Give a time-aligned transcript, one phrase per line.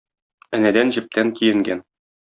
[0.59, 1.89] Энәдән-җептән киенгән.